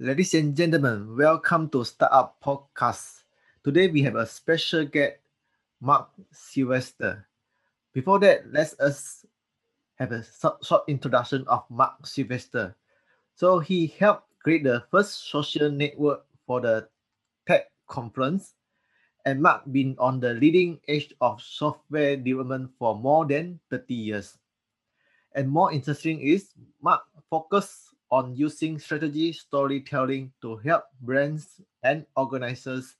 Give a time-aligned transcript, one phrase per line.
[0.00, 3.28] Ladies and gentlemen, welcome to Startup Podcast.
[3.60, 5.20] Today we have a special guest,
[5.76, 7.28] Mark Sylvester.
[7.92, 9.26] Before that, let us
[10.00, 10.24] have a
[10.64, 12.74] short introduction of Mark Sylvester.
[13.36, 16.88] So he helped create the first social network for the
[17.46, 18.54] TED conference,
[19.26, 24.38] and Mark been on the leading edge of software development for more than 30 years.
[25.34, 32.96] And more interesting is Mark focus on using strategy storytelling to help brands and organizers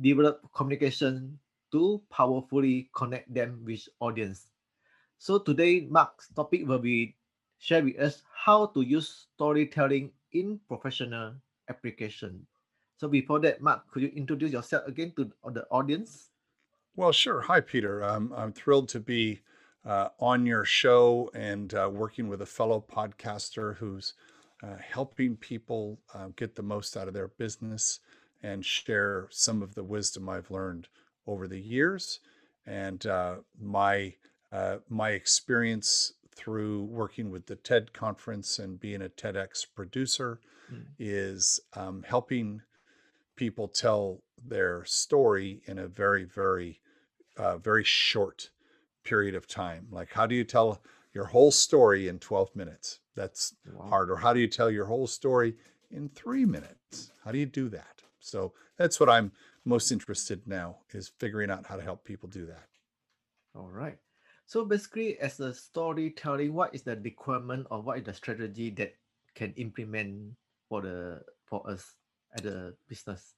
[0.00, 1.38] develop communication
[1.72, 4.46] to powerfully connect them with audience.
[5.18, 7.16] So today, Mark's topic will be
[7.58, 11.34] share with us how to use storytelling in professional
[11.68, 12.46] application.
[12.96, 16.30] So before that, Mark, could you introduce yourself again to the audience?
[16.96, 17.40] Well, sure.
[17.42, 18.04] Hi, Peter.
[18.04, 19.40] Um, I'm thrilled to be
[19.84, 24.14] uh, on your show and uh, working with a fellow podcaster who's
[24.62, 28.00] uh, helping people uh, get the most out of their business
[28.42, 30.88] and share some of the wisdom I've learned
[31.26, 32.20] over the years
[32.66, 34.14] and uh, my
[34.52, 40.40] uh, my experience through working with the TED conference and being a TEDx producer
[40.72, 40.84] mm.
[40.98, 42.62] is um, helping
[43.36, 46.80] people tell their story in a very very
[47.36, 48.50] uh, very short
[49.04, 49.86] period of time.
[49.90, 50.80] Like, how do you tell
[51.12, 53.00] your whole story in 12 minutes?
[53.16, 53.88] That's wow.
[53.88, 54.10] hard.
[54.10, 55.54] Or how do you tell your whole story
[55.90, 57.12] in three minutes?
[57.24, 58.02] How do you do that?
[58.20, 59.32] So that's what I'm
[59.64, 62.68] most interested now is figuring out how to help people do that.
[63.54, 63.98] All right.
[64.46, 68.94] So basically, as a storytelling, what is the requirement or what is the strategy that
[69.34, 70.34] can implement
[70.68, 71.94] for the for us
[72.34, 73.34] at a business?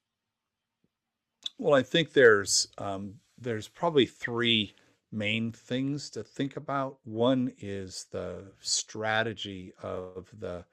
[1.59, 4.75] Well, I think there's um, there's probably three
[5.13, 6.99] main things to think about.
[7.05, 10.65] One is the strategy of the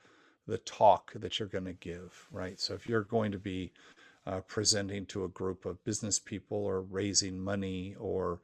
[0.48, 2.60] the talk that you're going to give, right?
[2.60, 3.72] So if you're going to be
[4.26, 8.40] uh, presenting to a group of business people or raising money or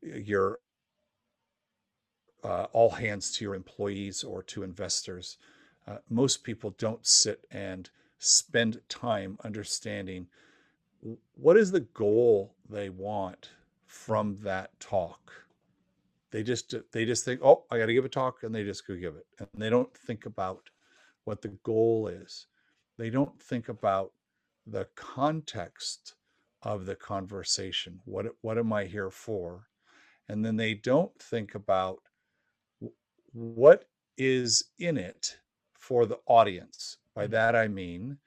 [0.00, 0.60] you're
[2.42, 5.36] uh, all hands to your employees or to investors,
[5.86, 10.28] uh, most people don't sit and spend time understanding
[11.34, 13.50] what is the goal they want
[13.88, 15.32] from that talk.
[16.30, 18.86] They just they just think, oh, I got to give a talk, and they just
[18.86, 20.70] go give it, and they don't think about
[21.24, 22.46] what the goal is.
[22.98, 24.12] They don't think about
[24.66, 26.14] the context
[26.62, 28.00] of the conversation.
[28.04, 29.68] What what am I here for?
[30.28, 32.00] And then they don't think about
[33.32, 33.86] what
[34.18, 35.38] is in it
[35.72, 36.98] for the audience.
[37.14, 37.30] By mm.
[37.30, 38.18] that I mean,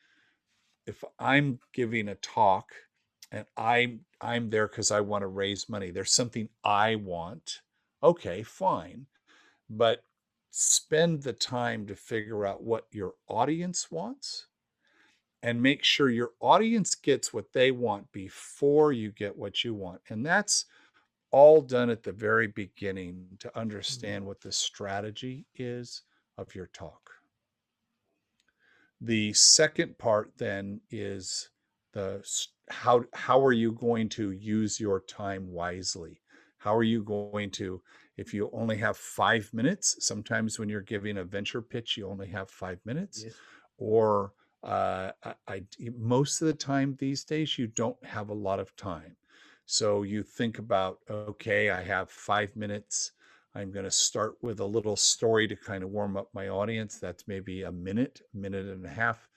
[0.87, 2.71] if I'm giving a talk
[3.31, 5.91] and I'm I'm there because I want to raise money.
[5.91, 7.61] There's something I want.
[8.03, 9.05] Okay, fine.
[9.69, 10.03] But
[10.51, 14.47] spend the time to figure out what your audience wants
[15.43, 20.01] and make sure your audience gets what they want before you get what you want.
[20.09, 20.65] And that's
[21.31, 23.59] all done at the very beginning to mm-hmm.
[23.59, 26.03] understand what the strategy is
[26.37, 27.11] of your talk.
[28.99, 31.49] The second part then is
[31.93, 32.21] the
[32.71, 36.21] how how are you going to use your time wisely?
[36.57, 37.81] How are you going to
[38.17, 42.27] if you only have five minutes sometimes when you're giving a venture pitch you only
[42.27, 43.33] have five minutes yes.
[43.77, 44.33] or
[44.63, 45.63] uh, I, I,
[45.97, 49.15] most of the time these days you don't have a lot of time.
[49.65, 53.11] So you think about okay i have five minutes.
[53.53, 56.99] I'm going to start with a little story to kind of warm up my audience.
[56.99, 59.27] That's maybe a minute minute and a half.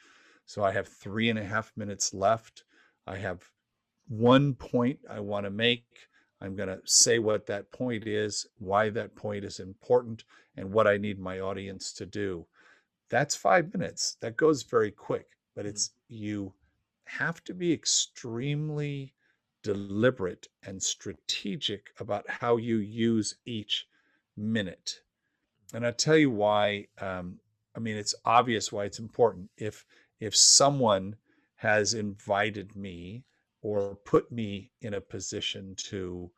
[0.47, 2.65] So i have three and a half minutes left
[3.07, 3.43] I have
[4.09, 5.85] one point I want to make.
[6.41, 10.25] I'm going to say what that point is, why that point is important,
[10.57, 12.47] and what I need my audience to do.
[13.09, 14.17] That's five minutes.
[14.21, 15.71] That goes very quick, but mm-hmm.
[15.71, 16.53] it's you
[17.05, 19.15] have to be extremely
[19.63, 23.87] deliberate and strategic about how you use each
[24.37, 25.01] minute.
[25.73, 26.89] And I'll tell you why.
[27.01, 27.39] Um,
[27.77, 29.51] I mean, it's obvious why it's important.
[29.57, 29.85] If
[30.21, 31.17] if someone
[31.65, 33.25] has invited me
[33.63, 36.31] or put me in a position to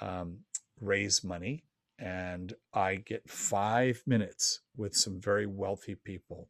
[0.00, 0.38] um,
[0.80, 1.62] raise money.
[1.98, 6.48] And I get five minutes with some very wealthy people.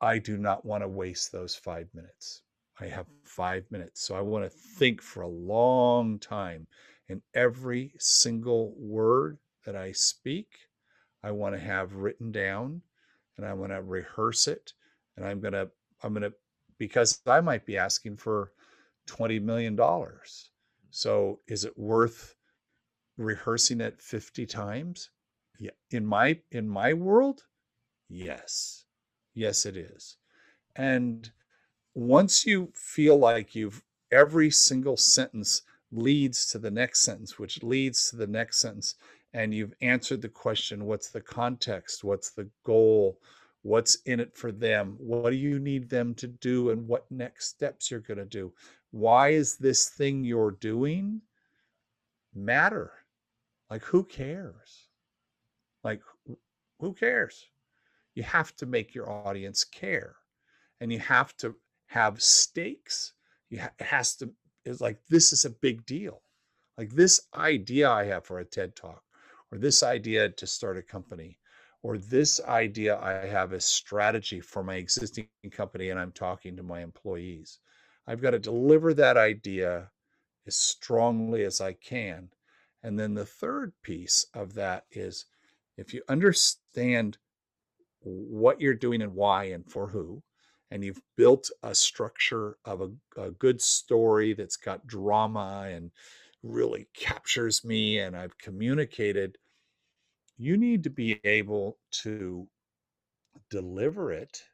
[0.00, 2.42] I do not want to waste those five minutes.
[2.80, 4.02] I have five minutes.
[4.02, 6.66] So I want to think for a long time.
[7.08, 10.48] And every single word that I speak,
[11.22, 12.82] I want to have written down
[13.36, 14.72] and I want to rehearse it.
[15.16, 15.70] And I'm going to,
[16.02, 16.34] I'm going to
[16.78, 18.52] because I might be asking for
[19.08, 19.78] $20 million.
[20.90, 22.36] So is it worth
[23.16, 25.10] rehearsing it 50 times?
[25.58, 25.72] Yeah.
[25.90, 27.42] In my in my world,
[28.08, 28.84] yes.
[29.34, 30.16] Yes, it is.
[30.76, 31.30] And
[31.94, 33.82] once you feel like you've
[34.12, 38.94] every single sentence leads to the next sentence, which leads to the next sentence,
[39.32, 42.04] and you've answered the question what's the context?
[42.04, 43.18] What's the goal?
[43.62, 44.96] What's in it for them?
[44.98, 46.70] What do you need them to do?
[46.70, 48.52] And what next steps you're going to do?
[48.90, 51.20] Why is this thing you're doing
[52.34, 52.92] matter?
[53.68, 54.88] Like, who cares?
[55.84, 56.00] Like,
[56.80, 57.46] who cares?
[58.14, 60.16] You have to make your audience care
[60.80, 61.54] and you have to
[61.86, 63.12] have stakes.
[63.50, 64.30] You ha- it has to,
[64.64, 66.22] it's like, this is a big deal.
[66.76, 69.02] Like, this idea I have for a TED talk,
[69.50, 71.37] or this idea to start a company,
[71.82, 76.62] or this idea I have a strategy for my existing company and I'm talking to
[76.62, 77.58] my employees.
[78.06, 79.90] I've got to deliver that idea
[80.46, 82.30] as strongly as I can.
[82.82, 85.26] And then the third piece of that is
[85.76, 87.18] if you understand
[88.00, 90.22] what you're doing and why and for who,
[90.70, 92.90] and you've built a structure of a,
[93.20, 95.90] a good story that's got drama and
[96.42, 99.38] really captures me, and I've communicated,
[100.38, 102.48] you need to be able to
[103.50, 104.48] deliver it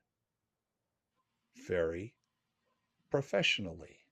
[1.66, 2.14] very
[3.10, 4.06] professionally.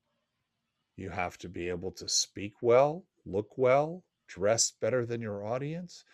[0.96, 6.04] You have to be able to speak well, look well, dress better than your audience,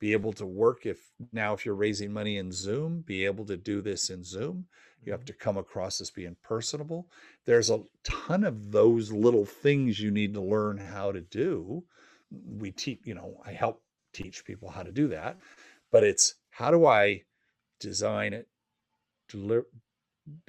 [0.00, 3.56] be able to work if now if you're raising money in Zoom, be able to
[3.58, 4.68] do this in Zoom.
[5.04, 5.26] You have Mhm.
[5.26, 7.10] to come across as being personable.
[7.46, 11.86] There's a ton of those little things you need to learn how to do.
[12.30, 13.81] We teach, you know, I help
[14.12, 15.38] teach people how to do that,
[15.90, 17.22] but it's how do I
[17.80, 18.48] design it,
[19.28, 19.62] deli-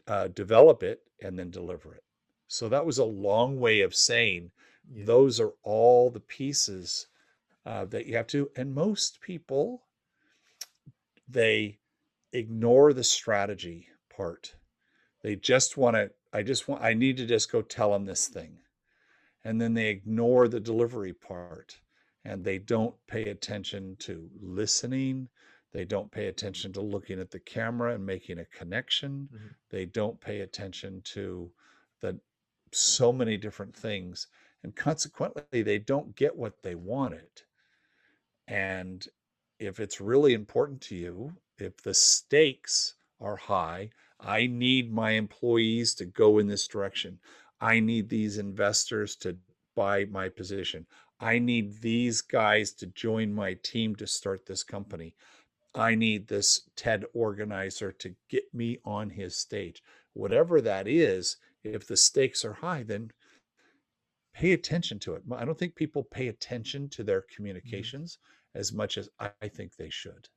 [0.08, 2.04] uh, develop it, and then deliver it.
[2.48, 4.52] So that was a long way of saying
[4.92, 5.06] Yeah.
[5.06, 7.08] those are all the pieces
[7.66, 8.52] uh, that you have to.
[8.56, 9.84] And most people,
[11.28, 11.80] they
[12.34, 14.56] ignore the strategy part.
[15.22, 18.28] They just want to, I just want, I need to just go tell them this
[18.28, 18.60] thing.
[19.44, 21.80] And then they ignore the delivery part
[22.26, 25.30] and they don't pay attention to listening.
[25.72, 29.30] They don't pay attention to looking at the camera and making a connection.
[29.32, 29.56] Mhm.
[29.70, 31.52] They don't pay attention to
[32.00, 32.20] the
[32.72, 34.28] so many different things.
[34.64, 37.44] And consequently, they don't get what they wanted.
[38.48, 39.08] And
[39.60, 45.96] if it's really important to you, if the stakes are high, I need my employees
[45.96, 47.20] to go in this direction.
[47.60, 49.38] I need these investors to
[49.76, 50.86] buy my position.
[51.20, 55.16] I need these guys to join my team to start this company.
[55.76, 59.82] I need this TED organizer to get me on his stage.
[60.14, 63.12] Whatever that is, if the stakes are high, then
[64.34, 65.24] pay attention to it.
[65.32, 67.36] I don't think people pay attention to their mm-hmm.
[67.36, 68.18] communications
[68.56, 70.28] as much as I I think they should.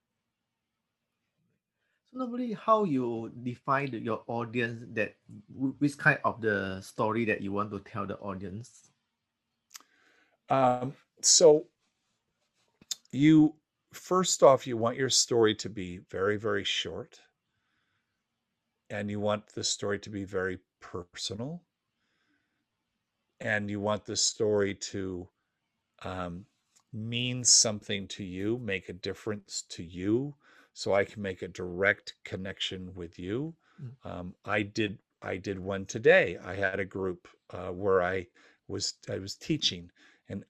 [2.10, 5.16] So normally, how you define your audience that
[5.48, 8.90] which kind of the story that you want to tell the audience?
[10.48, 11.66] Um, so
[13.12, 13.54] you
[13.92, 17.20] first off, you want your story to be very, very short,
[18.90, 21.62] and you want the story to be very personal,
[23.40, 25.28] and you want the story to
[26.04, 26.44] um,
[26.92, 30.34] mean something to you, make a difference to you,
[30.72, 33.54] so I can make a direct connection with you.
[33.82, 34.10] Mm.
[34.10, 36.38] Um, I did I did one today.
[36.44, 38.26] I had a group uh, where I
[38.68, 39.90] was I was teaching,
[40.28, 40.44] and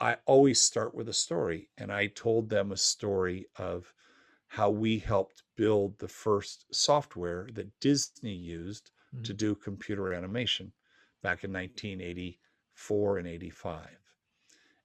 [0.00, 3.94] I always start with a story, and I told them a story of
[4.48, 8.90] how we helped build the first software that Disney used
[9.22, 9.36] to Mhm.
[9.36, 10.72] do computer animation
[11.22, 13.98] back in 1984 and 85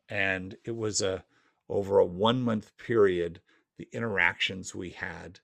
[0.09, 1.25] and it was a
[1.69, 3.41] over a one month period
[3.77, 5.39] the interactions we had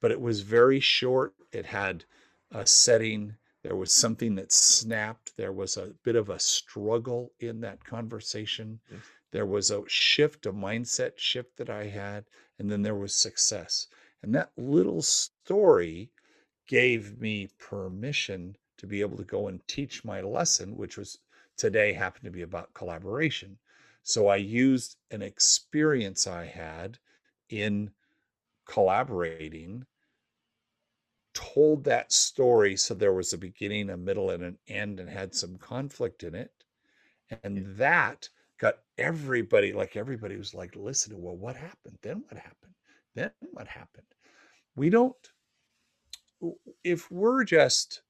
[0.00, 2.04] but it was very short it had
[2.50, 7.60] a setting there was something that snapped there was a bit of a struggle in
[7.62, 8.78] that conversation.
[8.90, 9.00] Yes.
[9.32, 12.24] there was a shift a mindset shift that i had
[12.58, 13.88] and then there was success.
[14.22, 16.10] And that little story
[16.66, 21.18] gave me permission to be able to go and teach my lesson which was
[21.56, 23.58] today happened to be about collaboration.
[24.02, 26.98] So I used an experience I had
[27.48, 27.90] in
[28.66, 29.86] collaborating,
[31.34, 35.34] told that story so there was a beginning, a middle, and an end, and had
[35.34, 36.52] some conflict in it.
[37.42, 41.98] And that got everybody, like everybody was like, listen, well, what happened?
[42.02, 42.74] Then what happened?
[43.14, 44.06] Then what happened?
[44.76, 45.16] We don't,
[46.84, 48.02] if we're just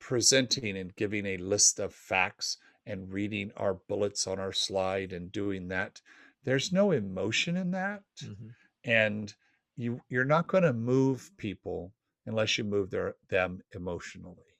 [0.00, 5.30] presenting and giving a list of facts and reading our bullets on our slide and
[5.30, 6.00] doing that
[6.44, 8.54] there's no emotion in that Mhm.
[8.84, 9.34] and
[9.76, 11.92] you you're not going to move people
[12.26, 14.58] unless you move their, them emotionally.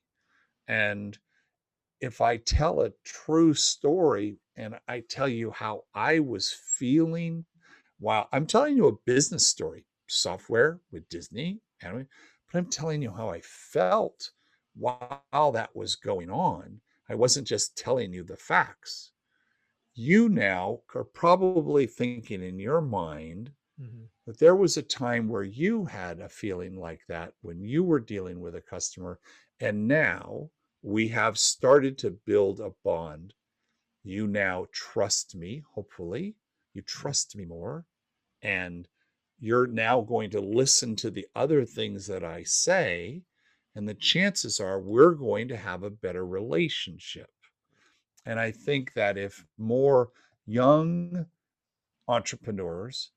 [0.69, 1.19] And
[2.01, 7.47] if I tell a true story and I tell you how I was feeling
[7.99, 12.07] while I'm telling you a business story, software with Disney, anyway,
[12.53, 14.33] but I'm telling you how I felt
[14.75, 16.81] while that was going on.
[17.09, 19.13] I wasn't just telling you the facts.
[19.95, 24.11] You now are probably thinking in your mind Mhm.
[24.39, 28.41] There was a time where you had a feeling like that when you were dealing
[28.41, 29.19] with a customer.
[29.61, 30.51] And now
[30.83, 33.35] we have started to build a bond.
[34.03, 36.37] You now trust me, hopefully.
[36.75, 37.85] You trust me more.
[38.43, 38.89] And
[39.39, 43.23] you're now going to listen to the other things that I say.
[43.75, 47.31] And the chances are we're going to have a better relationship.
[48.27, 50.11] And I think that if more
[50.47, 51.27] young
[52.09, 53.13] entrepreneurs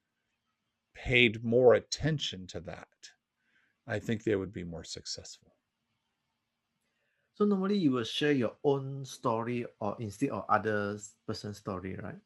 [0.93, 3.13] paid more attention to that,
[3.88, 5.57] I think they would be more successful.
[7.35, 10.97] So normally you will share your own story or instead of other
[11.27, 12.19] person's story, right?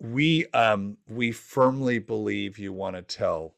[0.00, 3.54] We um we firmly believe you want to tell,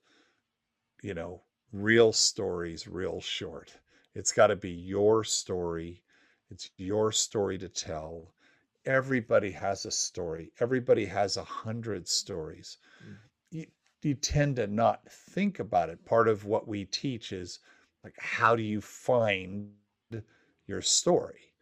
[1.02, 3.78] you know, real stories real short.
[4.14, 6.02] It's got to be your story.
[6.50, 8.34] It's your story to tell.
[8.84, 10.50] Everybody has a story.
[10.60, 12.78] Everybody has a hundred stories.
[13.06, 13.16] Mm.
[13.50, 13.66] You,
[14.02, 16.04] you tend to not think about it.
[16.04, 17.60] Part of what we teach is
[18.02, 19.70] like, how do you find
[20.66, 21.54] your story?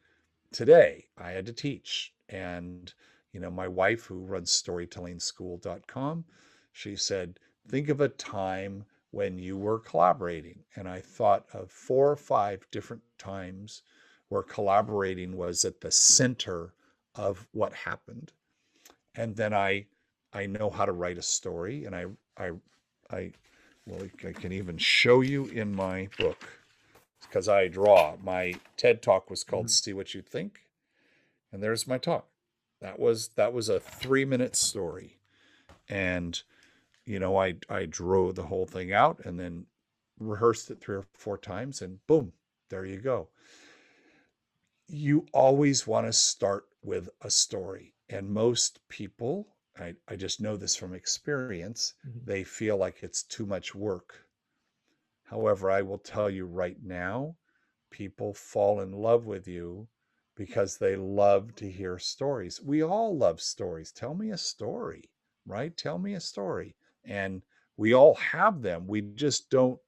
[0.53, 2.93] Today, I had to teach, and
[3.33, 6.25] you know, my wife, who runs storytellingschool.com,
[6.73, 10.65] she said, think of a time when you were collaborating.
[10.77, 13.83] And I thought of four or five different times
[14.29, 16.73] where collaborating was at the center
[17.15, 18.33] of what happened.
[19.15, 19.87] And then I
[20.33, 22.07] I know how to write a story and I
[22.39, 22.53] I
[23.11, 23.33] I
[23.87, 26.49] well I can even show you in my book
[27.23, 28.17] because I draw.
[28.23, 29.71] My TED talk was called Mhm.
[29.71, 30.67] See What You Think.
[31.53, 32.29] And there's my talk.
[32.81, 35.19] That was that was a 3-minute story.
[35.89, 36.43] And
[37.07, 39.67] you know, I I drew the whole thing out and then
[40.19, 42.33] rehearsed it three or four times and boom,
[42.71, 43.29] there you go.
[44.93, 47.95] You always want to start with a story.
[48.11, 52.27] And most people, I, I just know this from experience, Mhm.
[52.27, 54.27] they feel like it's too much work.
[55.25, 57.39] However, I will tell you right now,
[57.91, 59.89] people fall in love with you
[60.35, 62.61] because they love to hear stories.
[62.61, 63.93] We all love stories.
[63.93, 65.11] Tell me a story,
[65.47, 65.75] right?
[65.75, 66.77] Tell me a story.
[67.03, 67.43] And
[67.79, 68.87] we all have them.
[68.87, 69.81] We just don't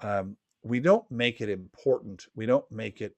[0.00, 2.26] um, we don't make it important.
[2.34, 3.16] We don't make it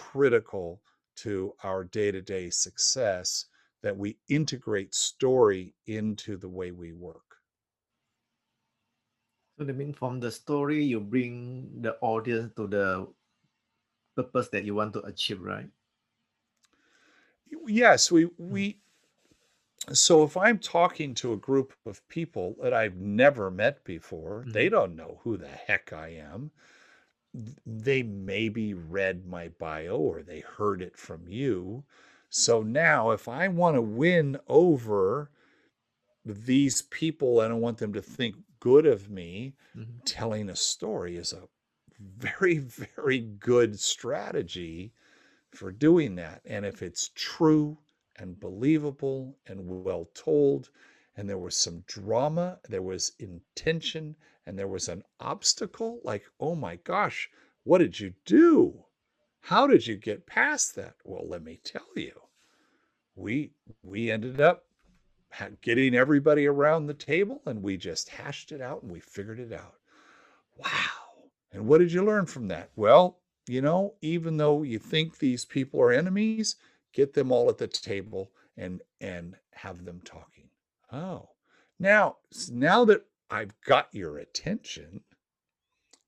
[0.00, 0.82] critical
[1.16, 3.46] to our day-to-day success
[3.82, 7.36] that we integrate story into the way we work.
[9.56, 13.14] So that means from the story you bring the audience to the
[14.14, 15.68] purpose that you want to achieve, right?
[17.66, 18.80] Yes, we we
[19.92, 24.68] so if I'm talking to a group of people that I've never met before, they
[24.68, 24.70] Mhm.
[24.70, 26.50] don't know who the heck I am.
[27.34, 31.84] Th- They maybe read my bio or they heard it from you.
[32.28, 35.30] So now if I want to win over
[36.24, 40.00] these people and I want them to think good of me, Mhm.
[40.04, 41.48] telling a story is a
[41.98, 42.58] very,
[42.96, 44.92] very good strategy
[45.50, 46.42] for doing that.
[46.44, 47.78] And if it's true
[48.16, 50.70] and believable and well told,
[51.20, 56.54] and there was some drama, there was intention, and there was an obstacle, like, oh
[56.54, 57.28] my gosh,
[57.62, 58.86] what did you do?
[59.40, 60.94] How did you get past that?
[61.04, 62.12] Well, let me tell you.
[63.16, 64.64] We we ended up
[65.60, 69.52] getting everybody around the table and we just hashed it out and we figured it
[69.52, 69.74] out.
[70.56, 71.28] Wow.
[71.52, 72.70] And what did you learn from that?
[72.76, 76.56] Well, you know, even though you think these people are enemies,
[76.94, 80.39] get them all at the table and and have them talking.
[80.92, 81.30] Oh.
[81.78, 82.18] Now,
[82.50, 85.02] now that I've got your attention,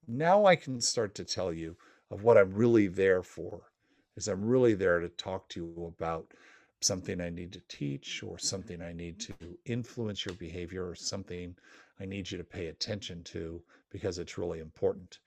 [0.06, 1.76] now I can start to tell you
[2.10, 3.70] of what I'm really there for.
[4.16, 6.34] Is I'm really there to talk to you about
[6.80, 9.34] something I need to teach or something I need to
[9.64, 11.56] influence your behavior or something
[11.98, 15.20] I need you to pay attention to because it's really important.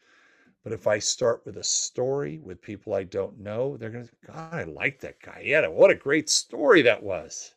[0.64, 4.16] But if I start with a story with people I don't know, they're going to,
[4.28, 5.42] God, I like that guy.
[5.46, 7.55] Yeah, what a great story that was.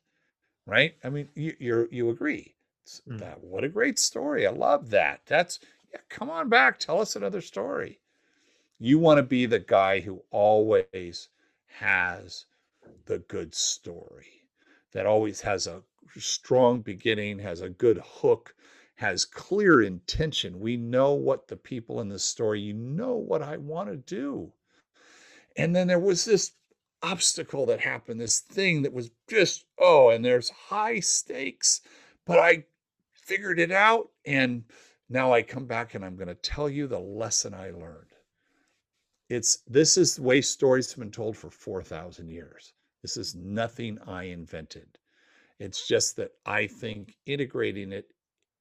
[0.69, 0.95] Right?
[1.03, 2.55] I mean, you you're, you agree.
[3.09, 3.19] Mm.
[3.19, 4.47] that what a great story.
[4.47, 5.23] I love that.
[5.27, 5.59] That's
[5.93, 6.79] yeah, come on back.
[6.79, 8.01] Tell us another story.
[8.79, 11.29] You want to be the guy who always
[11.67, 12.47] has
[13.07, 14.45] the good story,
[14.93, 15.83] that always has a
[16.19, 18.55] strong beginning, has a good hook,
[18.97, 20.61] has clear intention.
[20.61, 24.53] We know what the people in the story, you know what I want to do.
[25.57, 26.53] And then there was this
[27.03, 31.81] obstacle that happened, this thing that was just, oh, and there's high stakes,
[32.27, 32.65] but I
[33.13, 34.11] figured it out.
[34.27, 34.65] And
[35.09, 38.13] now I come back and I'm going to tell you the lesson I learned.
[39.29, 42.73] It's this is the way stories have been told for 4,000 years.
[43.03, 44.99] This is nothing I invented.
[45.59, 48.13] It's just that I think integrating it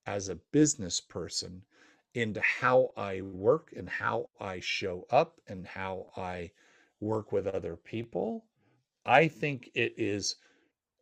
[0.06, 1.64] as a business person
[2.14, 6.52] into how I work and how I show up and how I
[7.00, 8.46] work with other people,
[9.06, 10.36] I think it is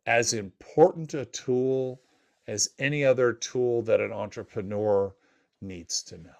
[0.06, 2.00] as important a tool
[2.46, 5.14] as any other tool that an entrepreneur
[5.60, 6.30] needs to know.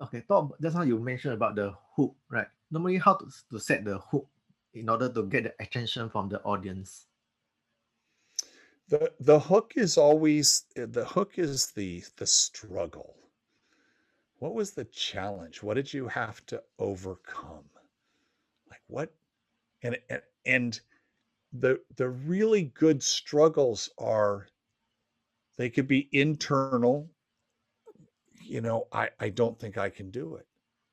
[0.00, 2.48] Okay, talk that's how you mentioned about the hook, right?
[2.70, 4.28] Normally, how to, to set the hook
[4.74, 7.06] in order to get the attention from the audience?
[8.88, 13.14] The the hook is always the hook is the the struggle.
[14.38, 15.62] What was the challenge?
[15.62, 17.64] What did you have to overcome?
[18.70, 19.14] Like what
[19.82, 20.80] and and, and
[21.52, 24.48] the the really good struggles are
[25.56, 27.10] they could be internal
[28.40, 30.46] you know i i don't think i can do it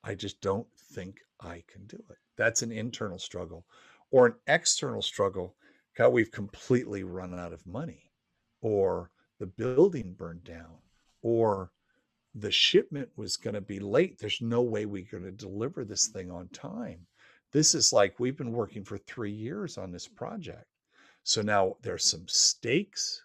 [0.04, 3.64] i just don't think i can do it that's an internal struggle
[4.10, 5.54] or an external struggle
[5.96, 8.10] god we've completely run out of money
[8.62, 10.78] or the building burned down
[11.22, 11.70] or
[12.34, 16.08] the shipment was going to be late there's no way we're going to deliver this
[16.08, 17.06] thing on time
[17.54, 20.66] this is like we've been working for three years on this project.
[21.22, 23.22] So now there's some stakes.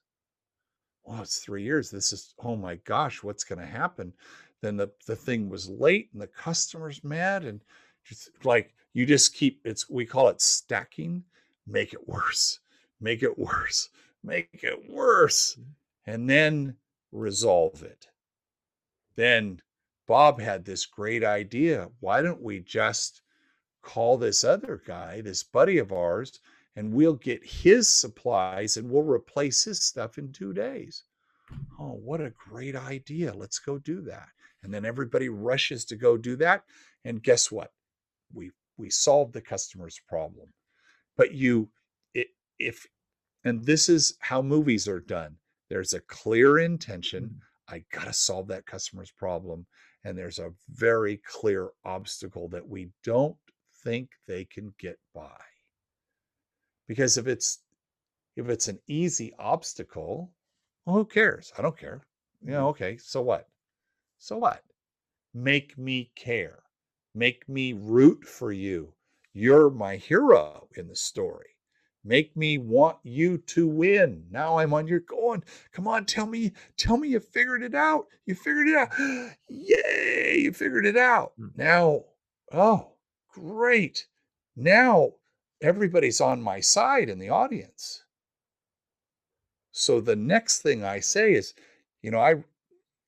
[1.04, 1.90] Well, it's three years.
[1.90, 4.14] This is, oh my gosh, what's going to happen?
[4.62, 7.44] Then the, the thing was late and the customer's mad.
[7.44, 7.60] And
[8.06, 11.24] just like you just keep it's, we call it stacking,
[11.66, 12.60] make it worse,
[13.02, 13.90] make it worse,
[14.24, 15.58] make it worse,
[16.06, 16.76] and then
[17.12, 18.10] resolve it.
[19.20, 19.60] Then
[20.08, 21.90] Bob had this great idea.
[22.00, 23.22] Why don't we just
[23.82, 26.40] call this other guy, this buddy of ours,
[26.78, 31.04] and we'll get his supplies and we'll replace his stuff in two days.
[31.78, 33.34] Oh, what a great idea.
[33.34, 34.30] Let's go do that.
[34.64, 36.64] And then everybody rushes to go do that.
[37.04, 37.74] And guess what?
[38.34, 40.48] We we solved the customer's problem.
[41.18, 41.70] But you
[42.58, 42.88] if
[43.44, 45.36] and this is how movies are done.
[45.70, 47.26] There's a clear intention.
[47.26, 47.49] Mm-hmm.
[47.70, 49.66] I got to solve that customer's problem.
[50.04, 53.38] And there's a very clear obstacle that we don't
[53.84, 55.40] think they can get by.
[56.88, 57.60] Because if it's
[58.36, 60.32] if it's an easy obstacle,
[60.86, 61.52] well, who cares?
[61.58, 62.02] I don't care.
[62.42, 62.84] You know, mm-hmm.
[62.84, 63.48] okay, so what?
[64.18, 64.64] So what?
[65.34, 66.64] Make me care.
[67.14, 68.94] Make me root for you.
[69.34, 71.50] You're my hero in the story.
[72.04, 74.26] Make me want you to win.
[74.32, 75.44] Now I'm on your going.
[75.74, 78.08] Come on, tell me, tell me you figured it out.
[78.26, 78.90] You figured it out.
[79.50, 81.34] Yay, you figured it out.
[81.40, 81.58] Mm.
[81.58, 82.06] Now,
[82.54, 82.94] oh,
[83.34, 84.08] Great.
[84.56, 85.14] Now
[85.62, 88.04] everybody's on my side in the audience.
[89.72, 91.54] So the next thing I say is,
[92.02, 92.44] you know, I,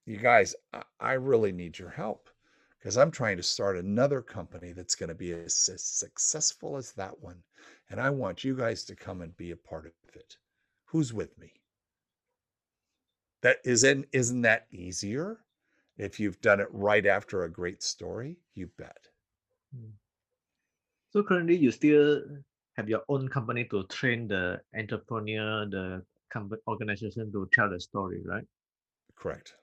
[0.06, 0.56] you guys,
[0.99, 2.30] I really need your help
[2.81, 6.91] because I'm trying to start another company that's going to be as, as, successful as
[6.93, 7.43] that one.
[7.91, 10.37] And I want you guys to come and be a part of it.
[10.85, 11.53] Who's with me?
[13.43, 15.39] That isn't isn't that easier
[15.97, 18.37] if you've done it right after a great story?
[18.55, 19.07] You bet.
[19.75, 19.91] Hmm.
[21.11, 22.21] So currently, you still
[22.77, 28.21] have your own company to train the entrepreneur, the company organization to tell the story,
[28.25, 28.45] right?
[29.15, 29.55] Correct.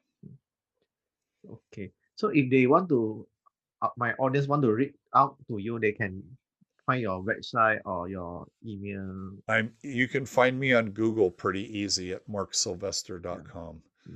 [1.49, 1.93] Okay.
[2.19, 3.27] So if they want to,
[3.81, 6.23] uh, my audience want to reach out to you, they can
[6.85, 9.33] find your website or your email.
[9.49, 9.73] I'm.
[9.83, 13.83] You can find me on Google pretty easy at marksylvester.com.
[14.07, 14.15] Yeah.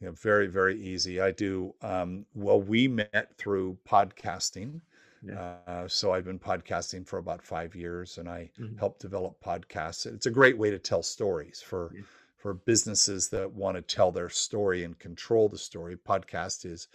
[0.00, 1.20] Yeah, very very easy.
[1.20, 1.74] I do.
[1.82, 4.80] Um, well, we met through podcasting
[5.22, 5.56] yeah.
[5.66, 8.78] Uh, so I've been podcasting for about five years, and I mm-hmm.
[8.78, 10.06] help develop podcasts.
[10.06, 12.02] It's a great way to tell stories for yeah.
[12.36, 15.96] for businesses that want to tell their story and control the story.
[15.96, 16.88] Podcast is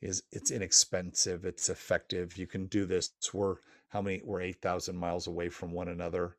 [0.00, 2.36] is it's inexpensive, it's effective.
[2.36, 3.10] You can do this.
[3.32, 3.56] We're
[3.88, 4.20] how many?
[4.24, 6.36] We're eight thousand miles away from one another.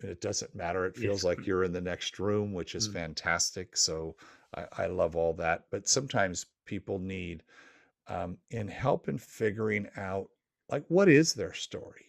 [0.00, 0.86] And it doesn't matter.
[0.86, 1.24] It feels yes.
[1.24, 2.98] like you're in the next room, which is mm-hmm.
[2.98, 3.76] fantastic.
[3.76, 4.16] So
[4.56, 5.64] I, I love all that.
[5.70, 7.42] But sometimes people need
[8.10, 10.28] um, in help in figuring out
[10.68, 12.06] like what is their story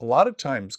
[0.00, 0.78] a lot of times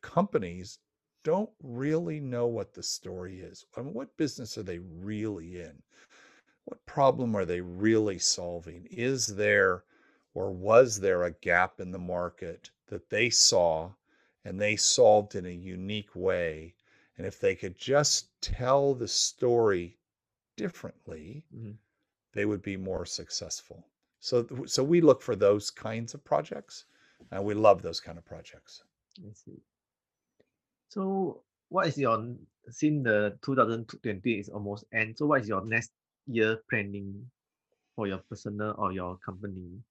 [0.00, 0.78] companies
[1.24, 5.82] don't really know what the story is I mean, what business are they really in
[6.64, 9.84] what problem are they really solving is there
[10.34, 13.92] or was there a gap in the market that they saw
[14.44, 16.74] and they solved in a unique way
[17.16, 19.98] and if they could just tell the story
[20.56, 21.78] differently, Mhm.
[22.32, 23.86] they would be more successful.
[24.20, 26.84] So, so we look for those kinds of projects,
[27.30, 28.84] and we love those kind of projects.
[29.18, 29.62] I see.
[30.88, 32.36] So, what is your
[32.68, 35.18] since the 2020 is almost end?
[35.18, 35.92] So, what is your next
[36.26, 37.30] year planning
[37.96, 39.82] for your personal or your company?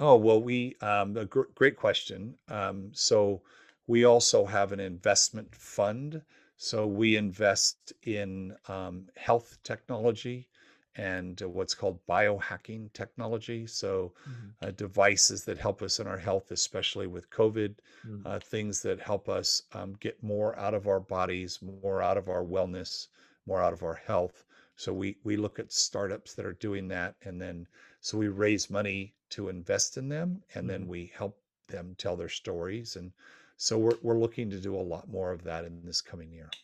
[0.00, 2.38] Oh, well, we, um, a gr- great question.
[2.48, 3.42] Um, so
[3.86, 6.24] we also have an investment fund.
[6.56, 10.48] So we invest in um, health technology
[10.96, 13.66] and uh, what's called biohacking technology.
[13.68, 14.56] So Mhm.
[14.60, 18.24] uh, devices that help us in our health, especially with COVID, Mm.
[18.24, 22.28] uh, things that help us um, get more out of our bodies, more out of
[22.28, 23.08] our wellness,
[23.46, 24.44] more out of our health.
[24.78, 27.68] So we we look at startups that are doing that, and then
[28.00, 30.88] so we raise money to invest in them, and then Mhm.
[30.88, 32.96] we help them tell their stories.
[32.96, 33.12] And
[33.58, 36.56] so we're we're looking to do a lot more of that in this coming year.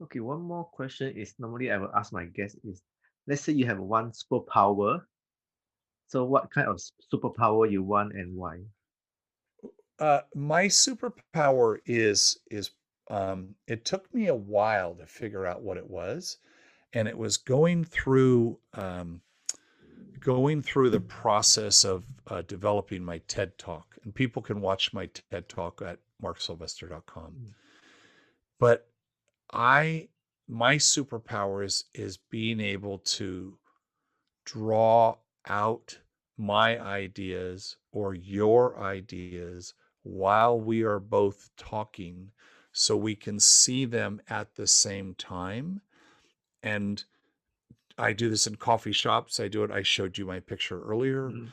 [0.00, 2.82] Okay, one more question is normally I will ask my guests is
[3.28, 5.06] let's say you have one superpower.
[6.08, 6.80] So what kind of
[7.12, 8.64] superpower you want and why?
[9.98, 12.70] Uh, my superpower is is
[13.10, 16.38] um, it took me a while to figure out what it was,
[16.92, 19.20] and it was going through um,
[20.20, 25.06] going through the process of uh, developing my TED Talk, and people can watch my
[25.06, 27.32] TED Talk at marksylvester.com.
[27.32, 27.54] Mm.
[28.58, 28.88] But
[29.52, 30.08] I,
[30.48, 33.56] my superpower is is being able to
[34.44, 35.16] draw
[35.46, 35.98] out
[36.36, 42.30] my ideas or your ideas while we are both talking
[42.78, 45.82] so we can see them at the same time
[46.62, 47.04] and
[47.98, 49.40] I do this in coffee shops.
[49.40, 49.70] I do it.
[49.70, 51.34] I showed you my picture earlier.
[51.34, 51.52] Mm.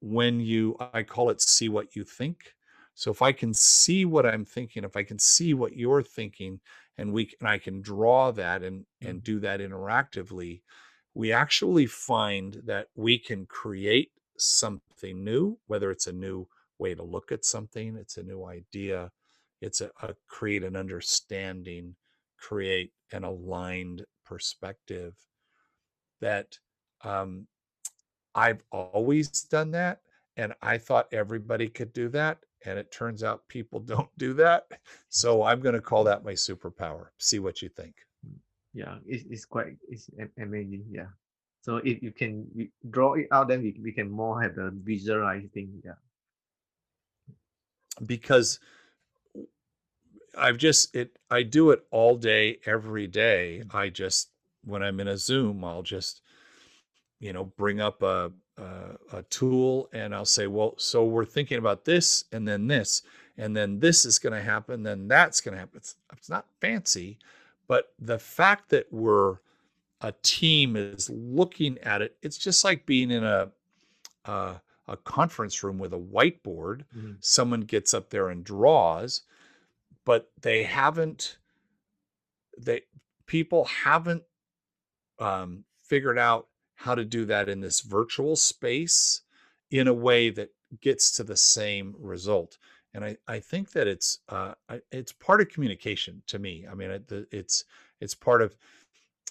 [0.00, 2.54] When you, I call it see what you think.
[2.94, 6.60] So if I can see what I'm thinking, if I can see what you're thinking,
[6.96, 9.24] and we and I can draw that and and Mm.
[9.24, 10.62] do that interactively,
[11.14, 16.46] we actually find that we can create something new, whether it's a new
[16.78, 19.12] way to look at something, it's a new idea,
[19.60, 21.94] it's a, a create an understanding,
[22.38, 25.14] create an aligned perspective
[26.20, 26.58] that
[27.02, 27.46] um,
[28.34, 30.00] I've always done that.
[30.36, 32.38] And I thought everybody could do that.
[32.64, 34.66] And it turns out people don't do that.
[35.08, 37.06] So I'm going to call that my superpower.
[37.18, 37.94] See what you think.
[38.72, 40.84] Yeah, it's, it's quite it's amazing.
[40.90, 41.08] Yeah.
[41.62, 42.46] So if you can
[42.88, 45.82] draw it out, then we, we can more have a visualizing.
[45.84, 45.98] Yeah.
[48.06, 48.60] Because
[50.36, 53.62] I've just, it, I do it all day, every day.
[53.72, 54.30] I just,
[54.64, 56.22] when I'm in a Zoom, I'll just,
[57.18, 61.58] you know, bring up a, a, a tool and I'll say, well, so we're thinking
[61.58, 63.02] about this and then this,
[63.38, 65.78] and then this is going to happen, then that's going to happen.
[65.78, 67.18] It's, it's not fancy,
[67.68, 69.36] but the fact that we're
[70.02, 73.50] a team is looking at it, it's just like being in a,
[74.24, 76.84] a, a conference room with a whiteboard.
[76.96, 77.16] Mhm.
[77.20, 79.22] Someone gets up there and draws,
[80.04, 81.38] but they haven't,
[82.58, 82.82] they,
[83.26, 84.22] people haven't
[85.18, 89.22] um, figured out how to do that in this virtual space
[89.70, 92.58] in a way that gets to the same result.
[92.94, 94.54] And I, I think that it's uh,
[94.90, 96.66] it's part of communication to me.
[96.70, 97.64] I mean, it, it's
[98.00, 98.56] it's part of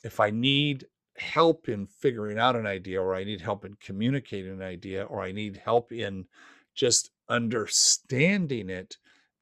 [0.03, 0.85] if I need
[1.17, 5.21] help in figuring out an idea, or I need help in communicating an idea, or
[5.21, 6.25] I need help in
[6.73, 8.97] just understanding it.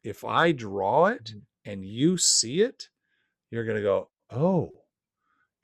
[0.07, 1.45] If I draw it Mhm.
[1.65, 2.89] and you see it,
[3.51, 4.71] you're going to go, oh,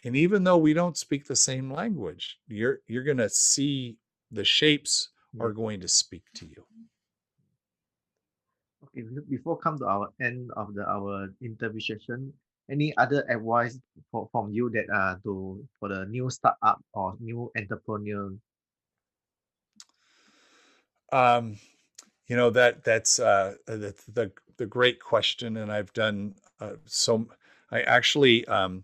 [0.03, 3.97] and even though we don't speak the same language you're you're going to see
[4.31, 6.65] the shapes are going to speak to you
[8.83, 12.33] Okay, before come to our end of the our interview session,
[12.69, 13.79] any other advice
[14.11, 18.37] for, from you that uh to for the new startup or new entrepreneur?
[21.11, 21.57] um
[22.27, 27.27] you know that that's uh the the, the great question and i've done uh, so
[27.71, 28.83] i actually um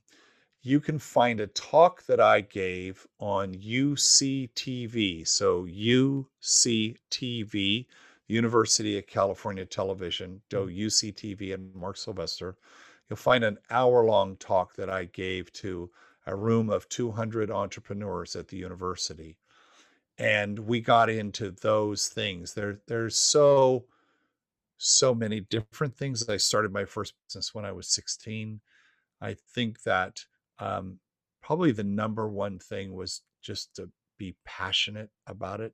[0.62, 6.26] you can find a talk that i gave on uctv so uctv
[8.28, 12.56] university of california television do uctv and mark sylvester.
[13.10, 15.90] You'll find an hour long talk that i gave to
[16.28, 19.36] a room of 200 entrepreneurs at the university
[20.20, 22.54] and we got into those things.
[22.54, 23.86] There there's so
[24.78, 26.28] so many different things.
[26.30, 28.62] I started my first business when i was 16
[29.22, 30.20] i think that
[30.60, 31.00] um,
[31.42, 35.74] probably the number one thing was just to be passionate about it.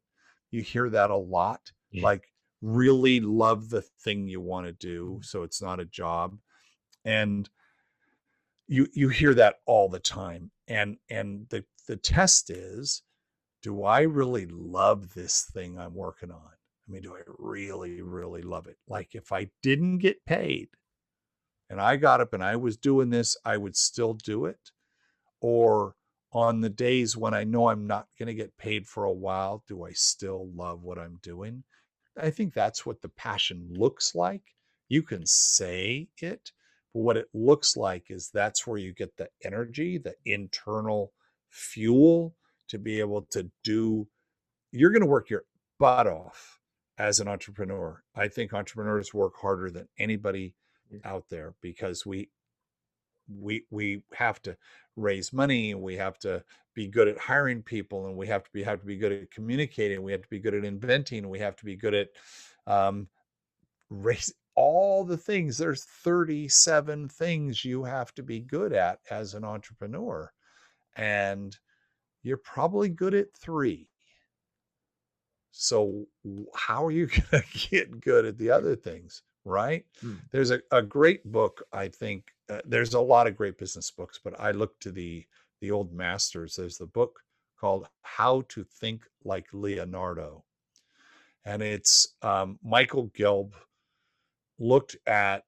[0.52, 2.04] You hear that a lot Yeah.
[2.06, 2.32] like
[2.62, 6.38] really love the thing you want to do so it's not a job
[7.04, 7.50] and
[8.68, 13.04] you you hear that all the time and and the the test is
[13.66, 16.38] do i really love this thing i'm working on?
[16.38, 18.78] I mean do i really really love it?
[18.88, 20.70] Like if i didn't get paid
[21.72, 24.70] and i got up and i was doing this i would still do it?
[25.42, 25.96] Or
[26.32, 29.64] on the days when i know i'm not going to get paid for a while
[29.68, 31.64] do i still love what i'm doing?
[32.22, 34.44] I think that's what the passion looks like.
[34.90, 36.52] You can say it
[36.94, 41.12] but what it looks like is that's where you get the energy, the internal
[41.50, 42.36] fuel
[42.70, 44.08] to be able to do.
[44.72, 45.44] You're going to work your
[45.80, 46.60] butt off
[46.98, 48.02] as an entrepreneur.
[48.16, 50.56] I think entrepreneurs work harder than anybody
[51.04, 52.30] out there because we
[53.40, 54.56] we we have to
[54.96, 56.42] raise money we have to
[56.76, 59.32] be good at hiring people and we have to be have to be good at
[59.32, 62.10] communicating we have to be good at inventing we have to be good at
[62.68, 63.08] um
[63.90, 65.58] raise all the things.
[65.58, 70.32] There's 37 things you have to be good at as an entrepreneur.
[70.96, 71.58] And
[72.26, 73.88] you're probably good at three.
[75.52, 76.06] So,
[76.56, 79.22] how are you going to get good at the other things?
[79.46, 79.86] Right?
[80.02, 80.16] Hmm.
[80.32, 82.26] There's a, a great book, I think.
[82.50, 85.26] Uh, there's a lot of great business books, but I look to the
[85.62, 86.56] the old masters.
[86.56, 87.20] There's the book
[87.60, 90.44] called How to Think Like Leonardo.
[91.46, 93.54] And it's um, Michael Gelb
[94.58, 95.44] looked at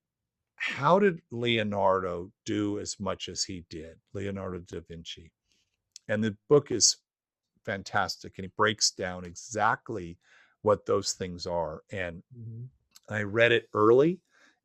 [0.55, 5.31] how did Leonardo do as much as he did, Leonardo da Vinci.
[6.07, 6.97] And the book is
[7.65, 10.17] fantastic and he breaks down exactly
[10.61, 11.83] what those things are.
[11.91, 12.63] And mm-hmm.
[13.13, 14.19] I read it early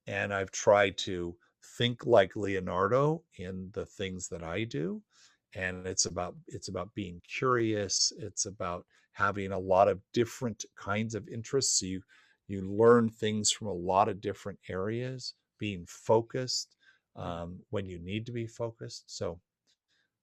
[0.07, 1.37] and I've tried to
[1.79, 5.03] think like Leonardo in the things that I do.
[5.55, 8.13] And it's about it's about being curious.
[8.19, 11.81] It's about having a lot of different kinds of interests.
[11.81, 12.03] So you
[12.49, 16.77] you learn things from a lot of different areas being focused
[17.17, 19.39] um, when you need to be focused so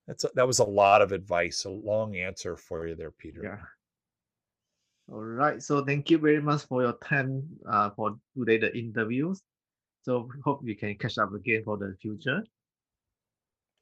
[0.09, 3.41] that's a, that was a lot of advice a long answer for you there peter
[3.43, 8.75] yeah all right so thank you very much for your time uh, for today the
[8.75, 9.41] interviews
[10.01, 12.43] so hope we can catch up again for the future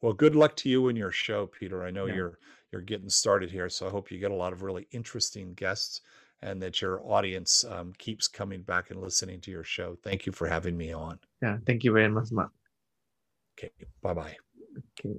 [0.01, 2.15] well good luck to you and your show peter i know yeah.
[2.15, 2.39] you're
[2.73, 6.01] you're getting started here so i hope you get a lot of really interesting guests
[6.41, 9.97] and that your audience um, keeps coming back and listening to your show.
[10.03, 11.19] Thank you for having me on.
[11.41, 12.51] Yeah, thank you very much, Mark.
[13.57, 14.35] Okay, bye bye.
[14.99, 15.15] Okay.